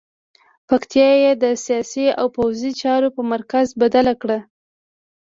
[0.67, 4.39] پکتیا یې د سیاسي او پوځي چارو په مرکز بدله کړه.